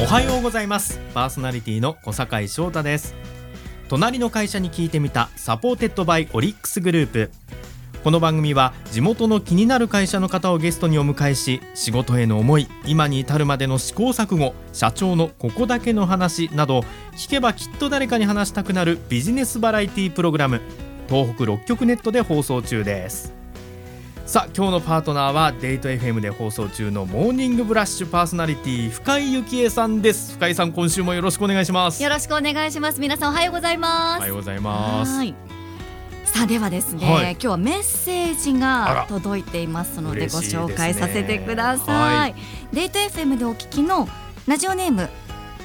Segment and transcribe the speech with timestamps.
[0.00, 1.00] おはようございます。
[1.12, 3.16] パーソナリティの小坂井翔太です。
[3.88, 7.30] 隣の会社に聞いてみた Supported by オリックスグループ。
[8.04, 16.84] この番組は地元の気になる会社の方をゲストにお迎えし仕事への思い今に至るまでの試行錯誤社長のここだけの話など
[17.16, 20.60] 聞けばきっと誰かに話したくなるビジネスバラエティプログラム
[21.08, 23.34] 東北6局ネットで放送中です。
[24.28, 30.34] さあ今日のパートナーはデート FM で放送中のモーニングブラッシュパーソナリティ深井幸恵さんです。
[30.34, 32.02] 深井さん今週もよろしくお願いします。
[32.02, 33.00] よろしくお願いします。
[33.00, 34.18] 皆さんおはようございます。
[34.18, 34.60] おはようござい。
[34.60, 35.34] ますはい
[36.26, 37.32] さあではですね、はい。
[37.32, 42.16] 今日はメッセージが届いていますのでご紹介させてください。
[42.18, 42.34] はい
[42.74, 44.06] デート FM でお聞きの
[44.46, 45.08] ラジオネーム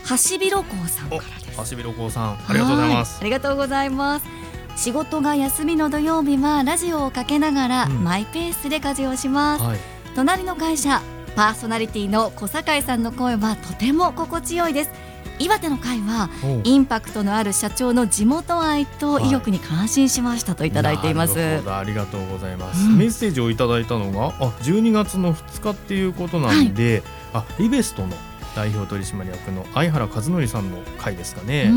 [0.05, 1.69] はしびろこうさんからです。
[1.71, 3.15] 橋びろこうさんありがとうございます。
[3.15, 4.42] はありがとうございます
[4.75, 8.03] 仕事が休みの土曜日はラジオをかけながら、うん。
[8.03, 9.63] マイペースで家事をします。
[9.63, 9.79] はい。
[10.15, 11.01] 隣の会社
[11.35, 14.91] パーソナリティの小坂井さんの声はとても心地よいです。
[15.39, 16.29] 岩手の会は
[16.63, 22.97] インパクトのある社長の地元愛と意欲に感心しましたといただいています、なるほどありがとうございます、うん。
[22.97, 27.01] メッセージをいただいたのがあ12月の2日っていうことなんで、
[27.33, 28.15] あリベストの
[28.55, 31.69] 代表取締役の相原和則さんの会ですかうね、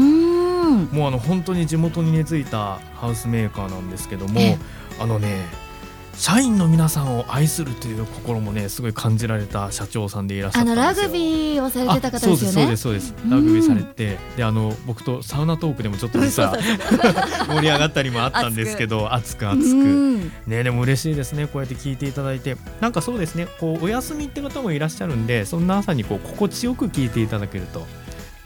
[0.93, 4.59] もうあの本当に地元に根付いたハウスメーカーなんですけども、ええ。
[4.99, 5.45] あのね
[6.17, 10.83] 社員の皆さんを愛するという心もねすごい感じられた社長さんでいらっしゃったんですよ。
[10.83, 12.63] あのラグビーをされてた方ですよね。
[12.63, 13.09] あそうですそうです。
[13.09, 13.31] そうですうん。
[13.31, 16.57] ラグビーされてであの僕とサウナトークでもちょっと実は
[17.49, 19.67] 盛り上がったりもあったんですけど 熱く熱く。
[19.77, 20.33] うん。
[20.47, 22.57] ねでも嬉しいですねこうやって聞いていただいて。
[22.81, 27.87] なんかそうですねこうお休みって方もいらっしゃるんでそんな朝にこう心地よく聞いていただけると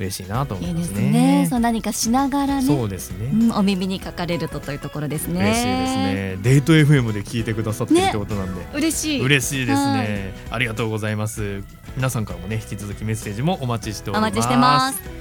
[0.00, 1.10] 嬉しいなと思いますね。
[1.10, 1.46] ね。
[1.48, 2.62] そう何かしながらね。
[2.62, 5.40] そうですね、うん、お耳にかかれるとというところですね。
[5.40, 6.38] 嬉しいですね。
[6.42, 9.22] デート FM で聞いてくださってるってことなんで、嬉しい。
[9.22, 11.62] 嬉しいですはねありがとうございます。
[11.96, 14.32] 皆さんからもね引き続きメッセージもお待ちしております。
[14.32, 15.20] お待ちしてます。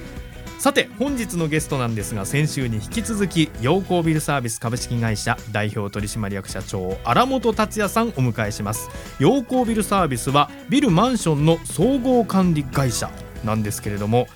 [0.60, 8.90] さて本日のゲストなんですが先週に引き続き陽光ビルサービス株式会社代表取締役社長荒本達也さんお迎えします。
[9.18, 13.10] 陽光ビルサービスはビルマンションの総合管理会社
[13.42, 14.26] なんですけれども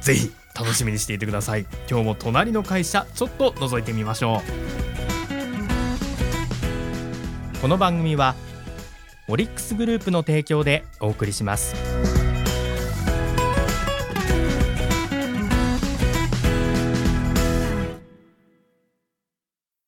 [0.00, 1.66] ぜひ楽しみにしていてください。
[1.88, 4.42] 今日も隣の会社ちょっと覗いてみましょ
[7.56, 7.60] う。
[7.60, 8.34] この番組は
[9.28, 11.74] オリックスグループの提供でお送りします。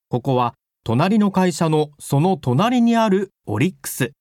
[0.08, 4.12] ここは隣の会社のその隣にあるオリックス。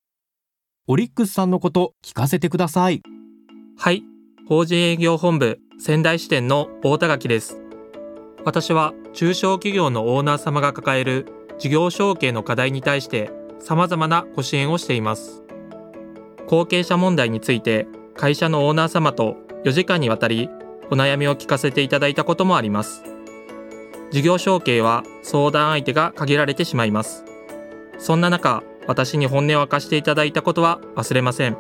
[0.88, 3.02] オリックスさんのこと聞かせてください。
[3.78, 4.04] はい、
[4.48, 7.60] 法人営業本部仙台支店の大田垣です。
[8.46, 11.26] 私は中小企業のオーナー様が抱える
[11.58, 15.42] 事業承継の課題に対して様々なご支援をしています。
[16.46, 20.52] 後継者問題について会社のオーナー様と4時間にわたり
[20.92, 23.02] お悩みを聞かせていただいたこともあります。
[24.12, 27.26] 事業承継は相談相手が限られてしまいます。
[27.98, 31.58] そんな中、私に本音を明かしていただいたことは忘れません。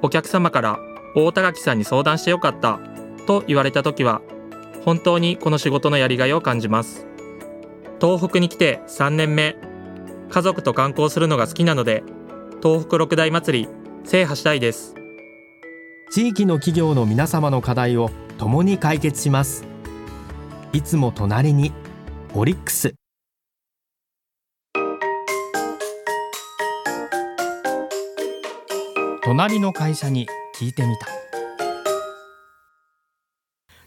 [0.00, 0.78] お客様から
[1.14, 2.80] 大田垣さんに相談してよかった
[3.28, 4.22] と言われた時は
[4.86, 7.06] 本当にこの仕事のやりがいを感じます。
[8.00, 9.54] 東北に来て3年目
[10.30, 12.02] 家族と観光するのが好きなので
[12.62, 13.68] 東北六大祭り
[14.04, 14.94] 制覇したいです。
[16.10, 19.66] 地域の企業の皆様の課題を共に解決します。
[20.72, 21.72] いつも隣に
[22.32, 22.94] オリックス。
[29.22, 30.26] 隣の会社に
[30.58, 31.17] 聞いてみた。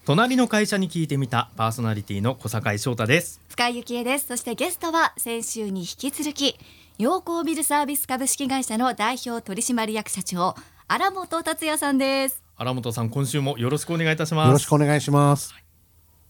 [0.03, 3.39] 隣の会社に聞いてみたパーソナリティの小坂井翔太です。
[3.49, 4.25] 深井幸恵です。
[4.25, 6.57] そしてゲストは先週に引き続き
[6.97, 10.55] 陽光ビルサービス株式会社の代表取締役社長
[10.87, 12.41] 荒本達也さんです。
[12.57, 14.47] 荒本さん今週もよろしくお願いいたします。
[14.47, 15.53] よろしくお願いします。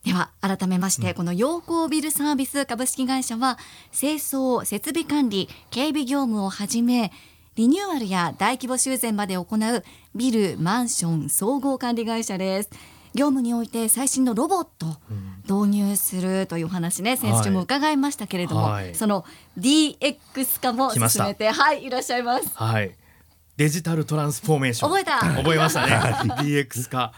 [0.03, 3.58] では改めまして、この陽光ビルサービス株式会社は
[3.98, 7.14] 清掃設備管理警備業務をはじめ
[7.56, 9.84] リニューアルや大規模修繕まで行う
[10.14, 12.70] ビルマンション総合管理会社です
[13.13, 14.85] 業務において最新のロボット
[15.43, 18.96] 導入するというお話ね先週も伺いましたけれども、はい。
[18.96, 19.25] その
[19.59, 22.49] DX 化も進めてはいいらっしゃいます。
[22.55, 22.96] はい。
[23.58, 24.90] デジタルトランスフォーメーション。
[24.90, 25.94] 覚えた覚えましたね。
[26.42, 27.14] DX 化。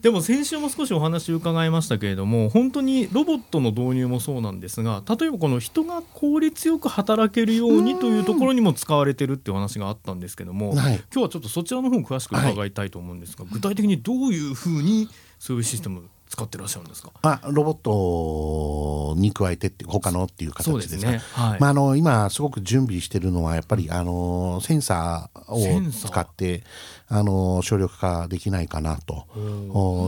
[0.00, 15.08] でも先週も少しお話伺いましたけれども、本当にロボットの導入もそうなんですが、例えばこの人が効率よく働けるようにというところにも使われてるっていうお話があったんですけども、はい今日はちょっとそちらの方を詳しく伺いたいと思うんですが、具体的にどういうふうに
[15.38, 17.10] そういうシステム使ってらっしゃるんですか？
[17.22, 21.20] あロボットに加えてって他のっていう形ですね。
[21.34, 21.60] はい。
[21.60, 26.62] まあ、あの今すごく準備してるのはやっぱりあのセンサーを使って
[27.08, 29.26] あの省力化できないかなと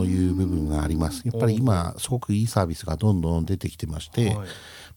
[0.05, 1.27] いう部分があります。
[1.27, 4.47] やっぱり今すごくいいサービスがどんどん出てきてまして、はい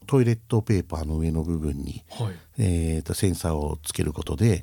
[0.07, 2.35] トイレットペーパーの上の部分に、はい。
[2.59, 4.61] えー、とセンサーをつけることでん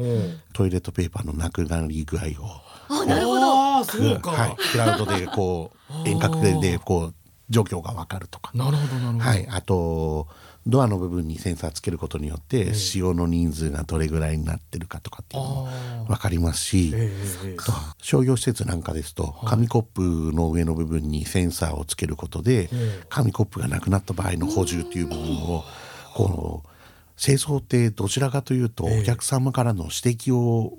[0.52, 4.30] トイレットペーパーのなくなり具合をあなるほどそうか。
[4.30, 5.70] はい、クラウドでこ
[6.04, 7.14] う遠隔でこう
[7.50, 8.50] 状況がわかるとか。
[8.54, 9.24] なるほどなるほど。
[9.24, 10.26] はい、あと
[10.66, 16.94] ドアの部分にセンサーつけることによって使用の人数がどれぐらいになってるかとかっていうのもあ分かりますし、
[18.00, 22.70] 商業施設なんかですと紙コップの上の部分にセンサーをつけることで
[23.08, 25.64] 紙コップがなくなった場合の補充という部分を
[26.14, 26.74] この
[27.16, 30.78] 清掃ってどちらかというとお客様からの指摘を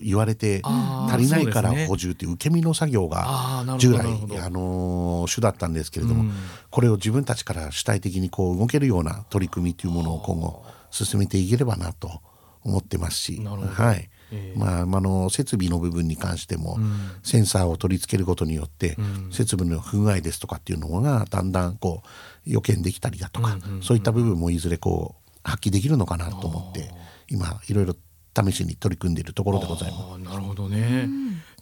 [0.00, 4.06] 言われて足りないから補充という受け身の作業が従来
[4.40, 6.32] あのー主だったんですけれども、うん。
[6.70, 12.20] これを自分たちから主体的にこう動けるような取り組みというものを今後進めていければなと
[12.62, 14.10] 思ってますし、はい。
[14.32, 14.58] ええ。
[14.58, 17.10] まあ、あの設備の部分に関しても、ん。
[17.22, 19.30] センサーを取り付けることによって、ん。
[19.32, 22.08] 設備の不具合ですとかっていうのがだんだんこう
[22.50, 26.90] 予見できたりだとか、そういった部分もいずれこう発揮できるのかなと思って
[27.28, 27.94] 今いろいろ
[28.36, 30.18] 試しに取り組んでいるところでございます。
[30.20, 31.08] なるほどね、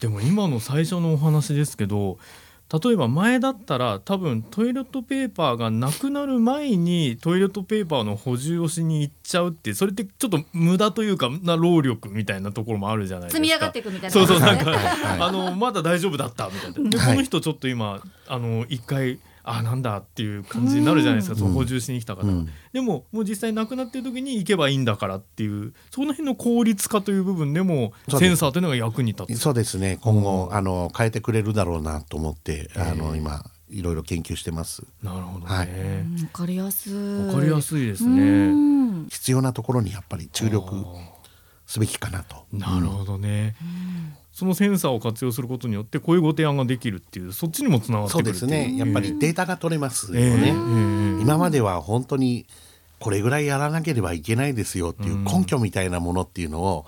[0.01, 2.19] でも今の最初のお話ですけど
[2.71, 13.37] 例えば前だったら多分トイレットペーパーがなくなる前にトイレットペーパーの補充をしに行っちゃうってそれってちょっと無駄というかな労力みたいなところもあるじゃないですか。
[13.39, 14.11] 積み上がっていくみたいな。
[14.11, 14.75] そうそうなんか、
[15.19, 16.91] あのまだ大丈夫だったみたいな。
[16.91, 17.15] で、はい。
[17.15, 19.19] この人ちょっと今あの一回
[19.51, 22.23] あなんだっていう感じになるじゃないですか、その補充しに来た方。
[22.23, 22.49] が、うん。
[22.73, 29.39] でももう実際なくなってる時に行けばいいんだからっていうその辺の効率化という部分でもセンサーというのが役に立つ。
[29.39, 29.99] そうですね。
[30.01, 34.83] 今後、あの変えてくれるだろうなと思って、あの今いろいろ研究してます。
[35.03, 35.67] なるほどはい。
[35.67, 36.95] ね、わかりやすい。
[37.27, 39.09] わかりやすいですうねん。
[39.09, 40.75] 必要なところにやっぱり注力
[41.67, 42.45] すべきかなと。
[42.53, 43.55] なるほどね、
[44.39, 48.49] そのセンサーを活用することによってこういうご提案ができるっていうそっちにもつながってそうくるっていう。
[48.49, 48.79] ですね。
[48.79, 50.47] やっぱりデータが取れますよええね。
[50.47, 52.47] ええ今までは本当に
[53.01, 56.87] これぐらいやらなければいけないですよっていう根拠みたいなものっていうのを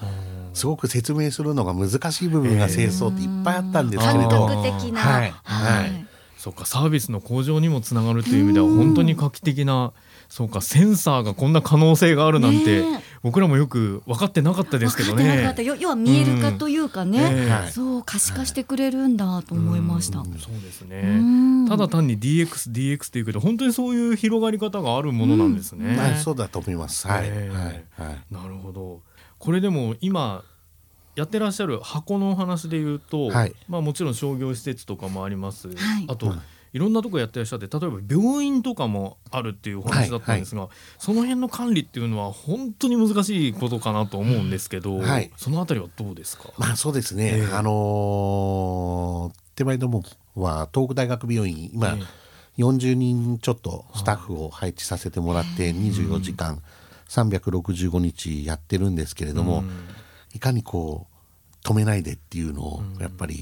[0.54, 5.00] すごく説明するのが難しい部分が清掃っていっぱいあったんですけれ感ど、覚的な。
[5.00, 5.32] はい。
[5.42, 6.06] はい。
[6.38, 9.92] そうかサービスの向上にもつながるという意味では本当に画期的な
[10.30, 13.02] そうかセンサーがこんな可能性があるなんて、ねえ。
[13.20, 15.62] 僕らもよく分かってなかったですけど分かってなかねった。
[15.62, 17.38] よ要は見える化というかね、うん。
[17.40, 17.50] ええ。
[17.50, 17.72] はい。
[17.72, 20.20] そう可視化してくれるんだと思いました。
[20.20, 20.38] うん。
[20.38, 21.00] そうですね。
[21.02, 21.68] うん。
[21.68, 25.96] ただ単に DX、DX っていうけど本当にそういう広がり方があるものなんですね。
[25.96, 27.08] はいそうだと思います。
[27.08, 27.56] はい、ええ。
[27.56, 28.08] はい。
[28.10, 28.32] はい。
[28.32, 29.00] なるほど。
[29.38, 30.44] これでも今
[31.16, 33.54] やってらっしゃる箱のお話で言うと、はい。
[33.68, 36.06] まあ、もちろん商業施設とかもあります、はい。
[36.08, 36.36] あと、は
[36.72, 40.68] いいろんなとこやってらっしゃって例えば病院とかもあるっていうお話だったんですが、
[40.98, 45.30] その辺の管理っていうのは本当に難しいことかなと思うんですけど、はい。
[45.36, 47.54] そのあたりはどうですか、まあそうですね、ええ。
[47.54, 50.02] あのー手前ども
[50.36, 52.00] は東北大学病院今、え
[52.62, 56.62] 40人ちょっとスタッフを配置させてもらって24時間
[57.08, 59.64] 365日やってるんですけれども、
[60.34, 63.34] いかにこう止めないでっていうのをやっぱり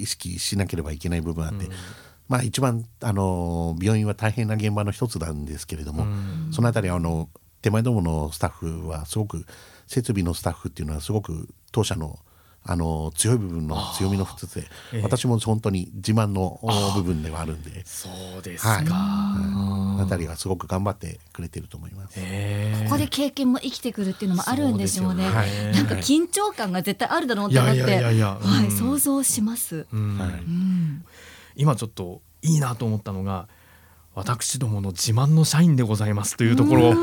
[0.00, 1.68] 意識しなければいけない部分あって、
[2.28, 6.06] まあ一番あの病院は大変な現場の一つなんですけれども、
[6.52, 7.28] そのあたりあの
[7.62, 9.44] 手前どものスタッフはすごく
[9.86, 12.18] 設備のスタッフっていうのはすごく当社の
[12.62, 15.02] あの強い部分の強みの一つで、ええ。
[15.02, 16.60] 私も本当に自慢の
[16.94, 18.84] 部分ではあるんで、そうですか、はい。
[18.84, 22.14] はい、あたりはすごく頑張ってくれてると思います。
[22.18, 22.84] ええ。
[22.84, 25.24] ここで経験も生きてくるっていうのもあるんでしょうね。
[25.24, 25.72] そうですよね。
[25.72, 28.70] なんか緊張感が絶対あるだろうって思って、いやいやいやいやはい、うん。
[28.70, 29.86] 想像します。
[29.92, 30.18] うん。
[30.18, 30.28] はい。
[30.28, 31.04] うん、
[31.56, 33.48] 今ちょっといいなと思ったのが
[34.14, 36.94] 私どもの自慢の社員でございますというところ。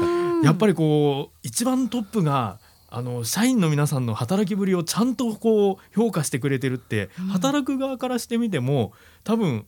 [0.44, 2.60] やっぱりこう一番トップが
[2.90, 9.66] あの社員の皆さんの働きぶりをちゃんとこう評価してくれてるって、働く側からしてみても多分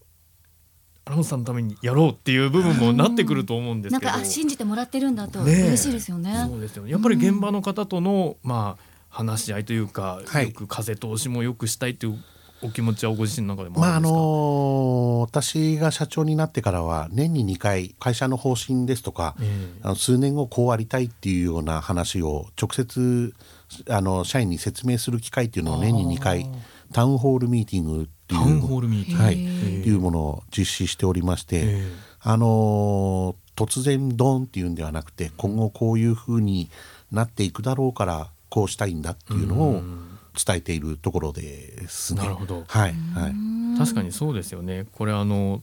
[1.06, 4.12] 荒本さんのためにやろうっていう部分もなってくると思うんですけど。
[4.12, 6.46] なんかあ信じてもらってるんだと嬉しいですよね。
[6.48, 6.84] そうですよ。
[6.84, 10.46] ねやっぱり現場の方との、まあ話し合いというか、はい。
[10.46, 12.24] よく風通しもよくしたいという
[12.62, 19.80] お気持ちはご自身の中でもまああの私が社長になってからは年に2回会社の方針ですとか、ええ。
[19.84, 23.34] あの数年後こうありたいっていうような話を直接
[23.90, 26.50] あの社員に説明する機会っていうのを年に2回
[26.92, 28.42] タウンホールミーティングっていう
[29.16, 32.10] はい、いうものを実施しておりまして、ええ。
[32.22, 36.70] あの突然ドンっていうんではなくて今後こういうふうに
[37.12, 39.82] なっていくだろうからこうしたいんだっていうのを
[40.46, 42.22] 伝えているところですね。
[42.22, 42.64] なるほど。
[42.68, 43.78] はいはい。
[43.78, 44.86] 確かにそうですよね。
[44.94, 45.62] これあの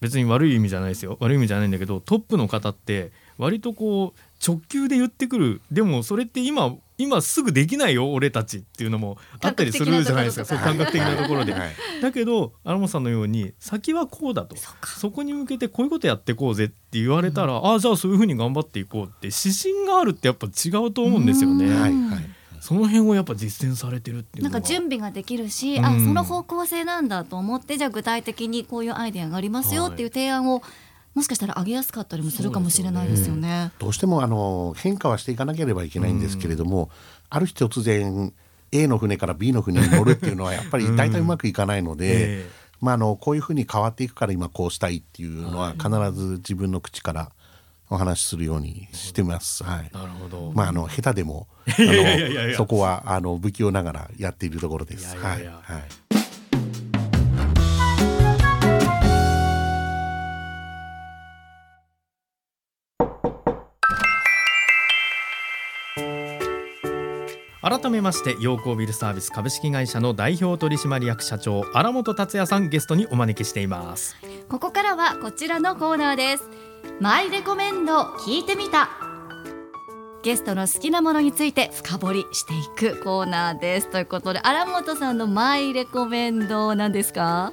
[0.00, 1.16] 別に悪い意味じゃないですよ。
[1.20, 5.60] 悪い意味じゃないんだけどトップの方って割とこう直球で言ってくる。
[5.72, 10.44] でもそれって今今すぐできないよ俺たちっていうのもあったりするじゃないですか。
[10.44, 11.52] そう感覚的なところで。
[11.52, 11.70] はい。
[12.00, 14.56] だけど荒本さんのように先はこうだと。
[14.86, 21.66] そこに向けてこういうことやっていこうぜって言われたら、ああじゃあそういうふうに頑張っていこうって指針があるってやっぱ違うと思うんですよね。
[21.66, 21.80] うん。
[21.80, 25.84] はいはいその辺をやっぱ実践されてるっていうなんか準備ができるし、うん。
[25.84, 30.62] あその方向性なんだと思ってじゃあ具体的にこういうアイデアがありますよっていう提案を
[31.14, 33.72] もしかしたら上げやすかったりもするかもしれないですよね。
[33.78, 36.90] どうしてもあの変化はしていかなければいけないんですけれども、
[37.30, 38.32] ある日突然
[38.70, 42.50] A の船から B の船に乗るっていうのはやっぱり大体うまくいかないので、ええ。
[42.80, 47.32] まあ、あのこういうふうに変わっていくから今こうしたいっていうのは必ず自分の口から
[47.90, 49.64] お話しするようにしてます。
[49.64, 50.52] はいなるほど。
[50.54, 55.16] まあ、あの下手でも あいやいやいやいやのそこはあの不器用ながらやっているところです。
[55.16, 55.82] いやいやいやはいはい
[67.60, 74.16] 改めまして陽光ビルサービス株式会社の代表取締役社長荒本達也さんゲストにお招きしています。
[74.48, 76.67] ここからはこちらのコーナーです。
[77.00, 78.88] マイレコメンド聞いてみた。
[80.22, 83.88] ゲストの好きなものについて深掘りしていくコーナーです。
[83.90, 87.52] ということで荒本さんのマイレコメンドなんですか？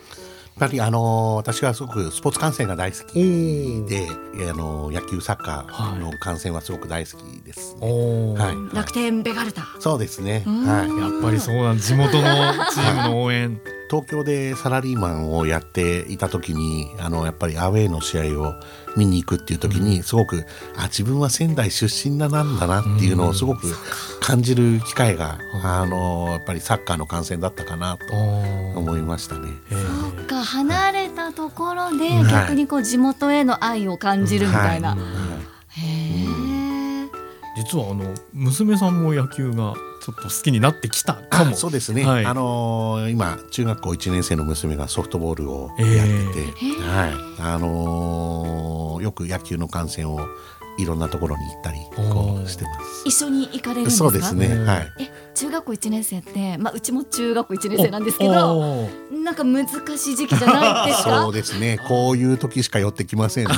[0.58, 4.08] やっぱりあの私はすごくスポーツ観戦が大好きで、
[4.50, 9.68] あの野球サッカーの観戦はすごく大好きです、ねおーはい楽天ベガルタ。
[9.80, 12.24] そうですね、うんはい、やっぱりそうなん地元の
[12.72, 13.62] チームの応援。
[13.96, 18.54] 東京でサラリーマンをやっていた時にあのやっぱりアウェーの試合を
[18.98, 23.74] 見に行くっていう時にすごくあ自分は仙台出身だなんだなっていうのをすごく
[24.20, 28.14] 感じる機会があのやっぱりサッカーの観戦だったかなと
[28.78, 29.50] 思いましたね。
[29.72, 34.90] えーそっか離れたところではい逆にこう地元への愛を感じるみたいな。
[34.90, 35.25] はいへえ。
[37.66, 41.52] 実はあの娘さんも野球がちょっと好きになってきたかも。
[41.52, 42.26] あ そうですね、はい。
[42.26, 47.14] あのー今中学校1年生の娘がソフトボールをやってて、えはい。
[47.40, 50.20] あのーよく野球の観戦を
[50.78, 53.04] いろんなところに行ったりこうしてます。
[53.06, 54.06] 一緒に行かれるんですか？
[54.06, 58.88] そうですね、うんはいえ中学校一年生ってまあうちも中学校一年生なんですけおど
[59.22, 61.24] なんか難しい時期じゃないですか？
[61.24, 61.34] そう。
[61.34, 63.54] ですねこういう時しか寄ってきませんね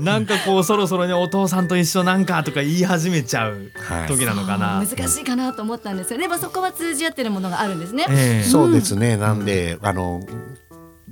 [0.00, 4.84] なんかこうそろそろねお父さんと一緒なんかとか言い始めちゃうはい時なのかな。
[4.86, 6.18] そう難しいかなと思ったんですよ。
[6.18, 8.06] でもそこは通じ合ってるものがあるんですね。
[8.08, 10.20] ええそうですねなんであの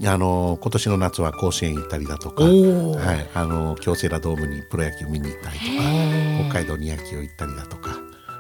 [0.03, 7.97] あの今年の夏は甲子園行ったりだとか、はい、あの京セラドームにプロ野球見に行ったりとか北海道に野球行ったりだとか、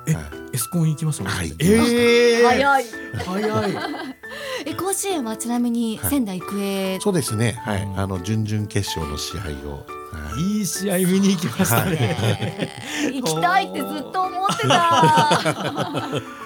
[0.06, 0.24] えはい。
[0.54, 2.84] エスコン行きましたもんはいええ早い。
[3.24, 3.72] 早い。
[4.66, 7.82] え甲子園はちなみに仙台育英、そうですね、はい。
[7.82, 8.00] うん。
[8.00, 10.58] あの準々決勝の試合を、はい。
[10.58, 12.70] いい試合見に行きましたね。
[13.12, 16.10] 行きたいってずっと思ってた。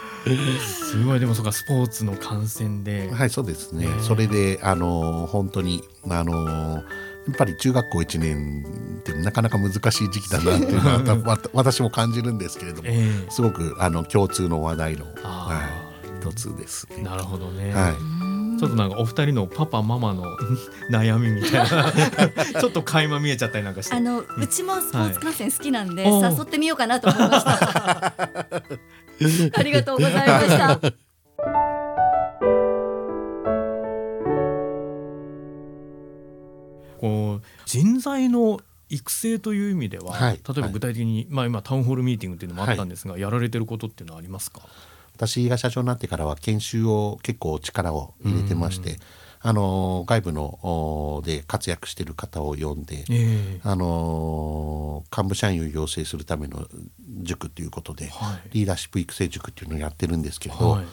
[0.61, 3.11] すごいでもそうかスポーツの観戦で。
[3.13, 3.87] はい、そうですね。
[3.87, 6.83] ねそれで、あの本当に、あの
[7.29, 8.67] やっぱり中学校1年
[9.01, 17.03] ってなかなか難しい時期だなっていうのは 私も感じるんですけれども、ええすごくあの共通の話題の、あはい、一つですね。
[17.03, 17.73] なるほどね。
[17.75, 20.25] はい、ちょっとなんかお二人のパパママの
[20.91, 21.93] 悩みみたいな
[22.61, 28.15] ちょっと垣間見えちゃったりなんかしてあのうちもスポーツ観戦好きなんで、誘ってみようかなと思いました。
[29.55, 30.79] ありがとうございました。
[36.99, 40.41] こう人材の育成という意味では、はい。
[40.47, 44.63] 例えば具体的に、まあ、今タウンホールミーティングっていうのもあったんですが、やられてることっていうのはありますか？
[45.15, 48.99] 私が社長になってからは研修を結構力を入れてまして、
[49.49, 53.61] あの外部のおで活躍している方を呼んで、ええ。
[53.63, 56.69] あの幹部社員を養成するための
[57.23, 58.51] 塾ということで、はい。
[58.53, 60.85] リーダーシップ育成塾っていうのをやってるんですけれど、はい。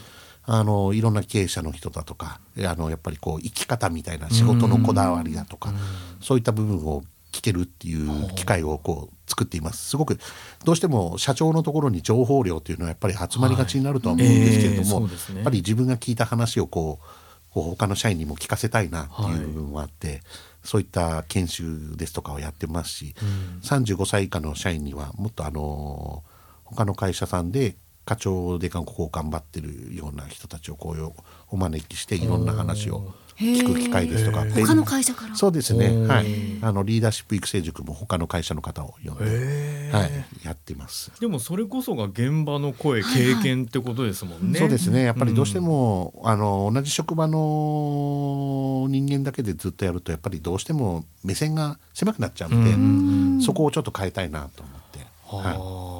[0.46, 5.74] あのいろんな経営者の人だとかあのやっぱりこう生き方みたいな仕事のこだわりだとか、
[6.22, 9.90] そういった部分を聞けるっていう機会をこう作っています。
[9.90, 10.18] すごく
[10.64, 15.08] どうしても社長のところに情報量というのはやっぱり集まりがちになるとは思うんですけれども、はいええ。
[15.08, 15.36] そうですね。
[15.36, 17.06] やっぱり自分が聞いた話をこう
[17.56, 20.20] こう他の社員にも聞かせたいなっていう部分もあって、
[20.66, 23.16] そういった研修ですとかをやってますし、
[23.62, 26.22] 35歳以下の社員にはもっとあの
[26.66, 31.14] 他の会社さんで課長でここを頑張ってるような人たちをこう
[31.48, 34.46] お招きしていろんな話を聞く機会ですとか。
[34.54, 35.36] 他の会社から。
[35.36, 36.08] そうですね。
[36.08, 36.26] はい。
[36.62, 40.12] あのリーダーシップ育成塾も他の会社の方を呼んで、はい、
[40.46, 41.12] やってます。
[41.20, 44.60] でもそれこそが現場の声はいはい経験ってことですもんね。
[44.60, 45.04] そうですね。
[45.04, 53.42] やっぱりどうしても、あの同じ職場の人間だけでずっとやるとやっぱりどうしても目線が狭くなっちゃうので、うん。
[53.42, 55.95] そこをちょっと変えたいなと思って、ははいあ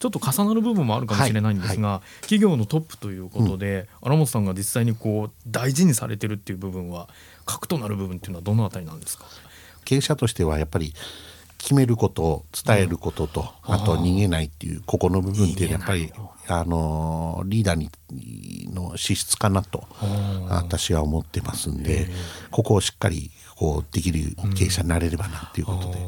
[0.00, 7.08] ちょっと重なる部分もあるかもしれないんですが、企業のトップということで、荒本さんが実際にこう大事にされてるっていう部分は
[7.44, 9.26] 核となる部分っていうのはどのあたりなんですか？
[9.84, 10.94] 経営者としてはやっぱり
[11.58, 16.12] 決めること伝えることと、あと逃げないっていうここの部分っていうのはやっぱり
[16.48, 17.90] あのリーダーに
[18.72, 19.86] の資質かなと
[20.48, 22.08] 私は思ってますんで
[22.50, 25.98] ここをしっかりこうできる経営者になれればなっていうことで、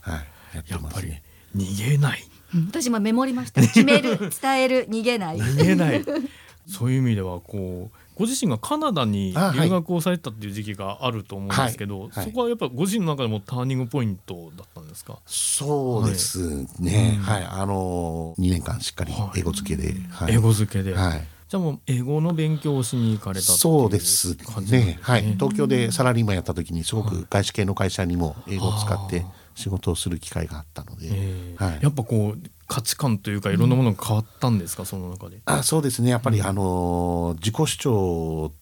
[0.00, 0.16] は
[0.54, 1.22] い、やってやっぱりますね。
[1.54, 2.22] 逃げない。
[2.24, 2.31] うん
[2.70, 3.60] 私今メモりました。
[3.62, 5.38] 決める伝える逃げない。
[5.38, 6.04] 逃げない。
[6.66, 12.10] そういう意味ではこうご自身がカナダに留学をされたっていう時期があると思うんですけど、はい。
[12.10, 12.24] はい。
[12.26, 15.18] そこはやっぱご自身の中でもターニングポイントだったんですか？
[15.26, 17.44] そうですね、はい。
[17.44, 20.34] あの2年間しっかり英語付けで、はい。
[20.34, 21.26] 英語付けで、はい。
[21.48, 24.98] じゃあもう英語の勉強をしに行かれたっていうそうです感じなんね。
[25.02, 31.78] はい、東京でサラリーマンやった時にすごく外資系の会社にも英語を使って仕事をする機会があったので、えーはい。
[31.82, 35.38] やっぱこう価値観というかいろんなものが変わったんですか、その中で。
[35.44, 36.10] あそうですね。
[36.10, 38.52] やっぱり、あの自己主張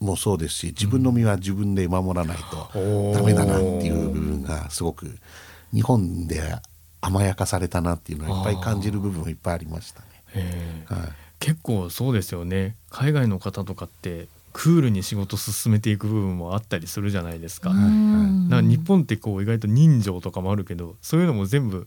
[0.00, 5.18] もそうですし自分の身は自分で守らないとダメだなっていう部分がすごく
[5.72, 6.40] 日本で
[7.00, 10.06] 甘やかされたなっていうのはいっぱい感じる部分もいっぱいありましたね。
[10.34, 10.94] えー。
[10.94, 11.08] はい。
[11.40, 12.76] 結構そうですよね。
[12.90, 17.70] 海外の方とかってクールに仕事進めていく部分もあったりするじゃないですか。
[17.70, 21.86] うんなんか日本ってこう意外と人情とかもあるけどそういうのも全部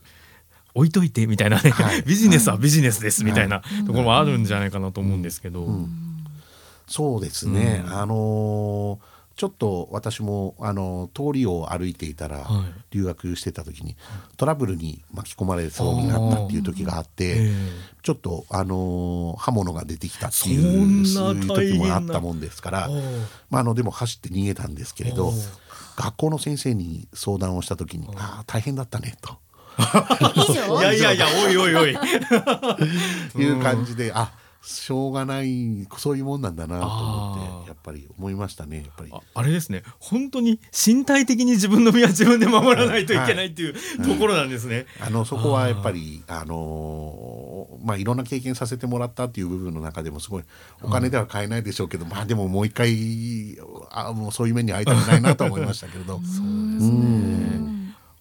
[0.73, 2.01] 置いといてみたいなね、はい。
[2.03, 5.89] ビジネスはビジネスですみたいなところもあるんじゃないかなと思うんですけど、うん。
[6.87, 7.93] そうですね、うん。
[7.93, 12.73] あのーちょっと私も、あのー通りを歩いていたら、はい。
[12.91, 13.95] 留学してた時に
[14.37, 17.51] トラブルに巻き込まれそうになったっていう時があって、ええ。
[18.03, 22.89] ちょっと、あのー刃物が出てきたってそいうそういう時もあったもんですから
[23.49, 25.31] まあ、あのでも走って逃げたんですけれど
[25.95, 29.37] 学校の先生に相談をした時に「ああ大変だったね」と。
[30.81, 31.91] いやいやいやおいおいおい。
[33.41, 39.11] いう感じで、あしょうがないそういうもんなんだなと思ってやっぱり思いましたねやっぱり。
[39.11, 39.83] ああれですね。
[39.99, 44.85] 本当に身体的に自分の身は自分で守らないといけないっていう ところなんですね。
[44.99, 47.51] あのそこはやっぱりあのー
[47.83, 50.43] まあいろんな経験させてもらったっていう部分の中でもすごい
[50.83, 53.57] お金では買えないでしょうけど、まあでももう一回
[53.91, 56.17] あもうそういう面に会いたくないなと思いましたけれど。
[56.21, 57.70] うん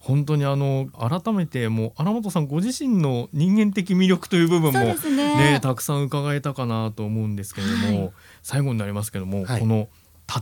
[0.01, 5.59] 本当にあの改めてもう荒本さんご自身の人間的魅力という部分もそうですね。
[5.61, 8.11] たくさん伺えたかなと思うんですけれども、はい。
[8.41, 9.59] 最後になりますけども、はい。
[9.59, 9.89] この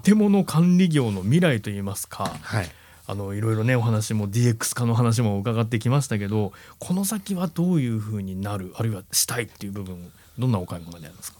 [0.03, 2.69] 建物管理業の未来といいますかはい。
[3.05, 11.39] あのいろいろねお話も DX 化の話も伺ってきましたけどこの先はどういうふうになるあるいはしたいっていう部分どんなお考えでありますか、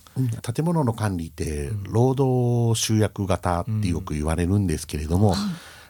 [0.54, 5.36] 建物の管理って労働集約型ってよく言われるんですけれども、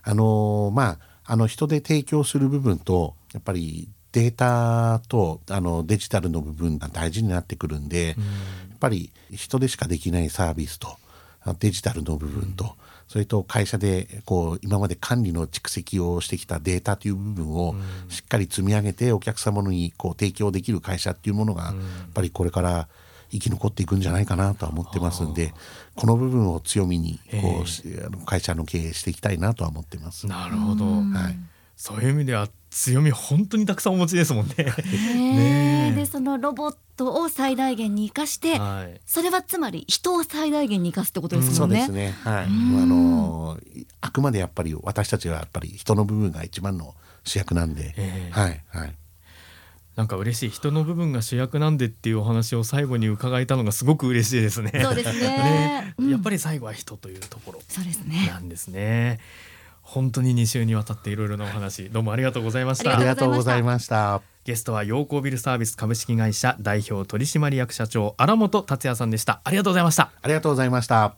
[0.03, 10.97] あのまああの人で提供する部分とやっぱりデータとあのデジタルの部分が大事になってくるんで、やっぱり人でしかできないサービスと
[11.43, 12.75] あデジタルの部分と、
[13.07, 17.75] それと会社でこう今まで管理の蓄積をしてきたデータという部分を
[18.09, 21.73] しっかり積み上げてお客様にこう提供できる会社っていうものがやっ
[22.11, 22.87] ぱりこれから
[23.31, 25.53] 生き残っていくんじゃないかなとは思ってますんで
[25.95, 30.27] この部分を強みにこうしあの会社の経営していきたいなとは思ってます。
[30.27, 34.53] なるほど、はいそういう意味では強み本当にたくさんお持ちですもんね。
[34.83, 41.85] ねえでそのロボットを最大限に生かして、はいそれはつまり人を最大限に生かすってことですもね。
[41.85, 42.15] そうんですね。
[42.29, 42.43] はい。
[42.43, 43.57] あの
[44.01, 48.95] あくまでやっぱり私たちはやっぱり人の部分が一番の主役なんで、ええはいはい。
[49.95, 54.71] なんか嬉しい人の部分が主役なんでっていうお話を最後に伺えたのがすごく嬉しいですね。
[54.81, 58.27] そうですね ねうんやっぱり最後は人というところそうですね。
[58.27, 59.19] なんですね。
[59.81, 63.05] 本当に2週にわたっていろいろなお話どうもありがとうございましあたあり。
[63.05, 64.21] がとうございました。
[64.45, 69.41] ゲストは陽光ビルサービス株式会社代表取締役社長荒本達也さんでした。
[69.43, 70.11] ありがとうございました。
[70.21, 71.17] ありがとうございました。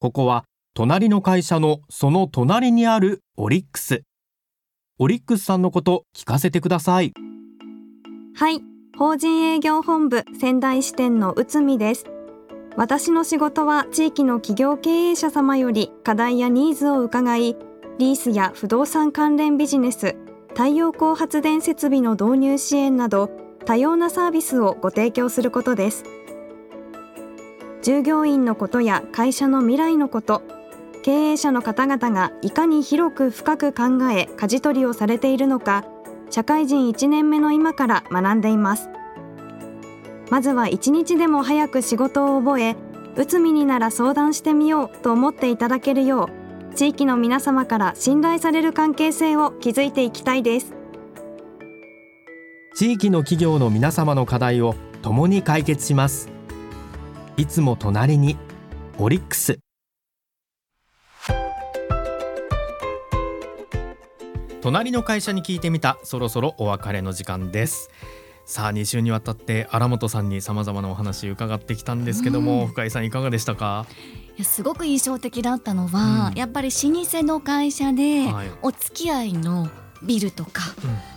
[0.00, 4.02] ここは隣の会社のその隣にあるオリックス。
[5.02, 7.12] オリックスさんのこと聞かせてください。
[8.36, 8.60] はい、
[8.96, 12.06] 法人営業本部仙台支店の内海です。
[12.76, 17.56] 私の仕事は地域の企業経営者様より課題やニーズを伺い、
[17.98, 20.14] リースや不動産関連ビジネス、
[20.50, 23.28] 太陽光発電設備の導入支援など
[23.66, 26.04] 多様なサービスをご提供することです。
[27.82, 30.61] 従業員のことや会社の未来のこと
[31.02, 35.84] 経営者の方々がいかに広く深く考え舵取りをされているのか
[36.30, 38.88] 社会人1年目の今から学んでいます。
[40.30, 42.74] まずは一日でも早く仕事を覚え
[43.16, 46.30] うつみになら相談してみようと思っていただけるよ
[46.72, 50.72] う地域の皆様から信頼される関係性を築いていきたいです。
[52.74, 56.30] 地域の企業の皆様の課題を共に解決します。
[57.36, 58.38] いつも隣に
[58.98, 59.61] オリックス。
[64.62, 65.98] 隣の会社に聞いてみた。
[66.04, 67.90] そろそろお別れの時間です。
[68.44, 73.86] さあ2週にわたって荒本さんにさまざまなお話伺ってきたんですけども、うん、深井さんいかがでしたか？
[74.36, 78.28] いやすごく印象的だったのは、うん、やっぱり老舗の会社で
[78.62, 79.68] お付き合いの
[80.00, 80.62] ビルとか、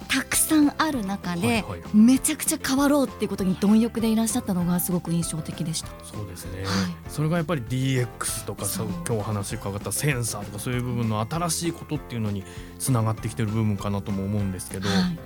[0.08, 1.64] たくさんある中で、
[1.94, 5.90] めちゃくちゃ変わろうっていうことに貪欲でいらっしゃったのがすごく印象的でした。
[6.04, 6.68] そうですね、はい、
[7.10, 12.44] それがやっぱり DX とか今日お話伺ったセンサーとかそういう部分の新しいことっていうのに
[12.80, 15.20] つながってきてる部分かなとも思うんですけど、はい。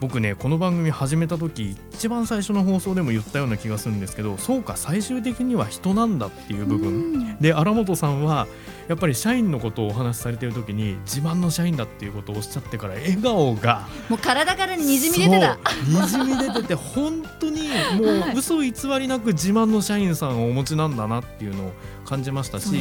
[0.00, 7.38] 僕ねこの番組始めた時一番最初の放送でも言ったような気がするんですけどそうか最終的には人なんだっていう部分。
[7.40, 8.48] で荒本さんは
[8.92, 15.58] やっぱり社員のことをお話しされてる時に自慢の社員だっていうことをおっしゃってから笑顔がもう体からにじみ出てた。
[15.86, 21.72] にじみ出てて本当にもう嘘偽りなく自慢の社員さんをお持ちなんだなっていうのを
[22.04, 22.78] 感じましたしで、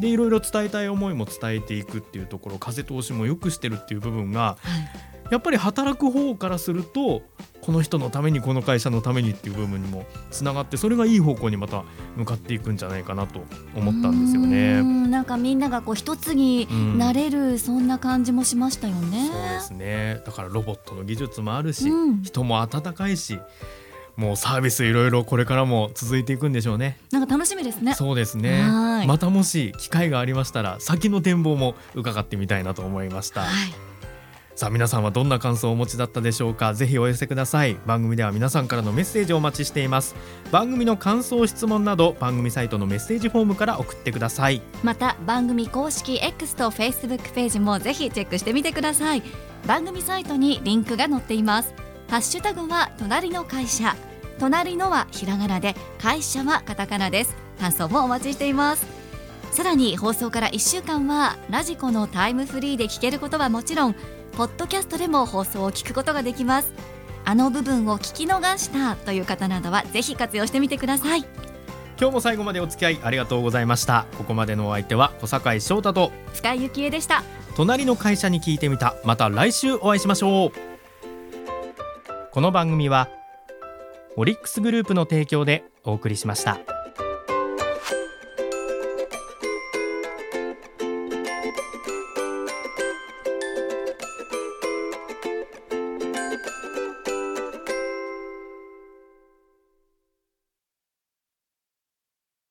[0.00, 4.56] ね、いろいろ伝えたい思いも伝えていくっていうところ風通しもよくしてるっていう部分が、は
[5.06, 5.10] い。
[5.30, 7.22] やっぱり働く方からすると
[7.60, 11.84] この人のためにこの会社のためにっていう部分にもつながってそれがいい方向にまた
[12.16, 13.40] 向かっていくんじゃないかなと
[13.76, 14.82] 思ったんですよね。
[14.82, 19.28] なんかみんながこう一つになれる、そんな感じもしましたよね。
[19.32, 23.38] そうですねだからロボットの技術もあるし、うん、人も温かいし
[24.16, 26.98] もうサービスいろいろこれからも続いていくんでしょうね。
[27.10, 27.94] なんか楽しみですね。
[27.94, 28.62] そうですね。
[29.06, 33.42] またもし機会がありましたら先の展望も伺ってみたいなと思いました。
[33.42, 33.89] はい
[34.56, 36.74] さあ皆さんはどんな感想をお持ちだったでしょうか？
[36.74, 37.78] ぜひお寄せください。
[37.86, 40.14] 番組では皆さんからのメッセージをお待ちしています。
[40.50, 44.60] 番組の感想質問など番組サイトのメッセージフォームから送ってください。
[44.82, 49.22] また番組公式 X と Facebook ページもぜひチェックしてみてください。
[49.66, 51.72] 番組サイトにリンクが載っています。
[52.10, 53.96] ハッシュタグは隣の会社。
[54.38, 57.34] 隣のはひらがなで会社はカタカナです。
[57.58, 58.86] 感想もお待ちしています。
[59.52, 63.96] さらに放送から1週間はラジコのタイムフリーで聞けることはもちろん
[64.36, 66.72] ポッドキャストでも放送を聞くことができます。
[67.24, 71.24] あの部分を聞き逃したという方などはぜひ活用してみてください。
[72.00, 74.06] 今日も最後までお付き合いありがとうございました。
[74.16, 77.22] ここまでのお相手は小坂井翔太と深井幸恵でした。
[77.56, 78.94] 隣の会社に聞いてみた。
[79.04, 80.70] また来週お会いしましょう。
[82.32, 83.08] この番組は
[84.16, 86.60] オリックスグループの提供でお送りしました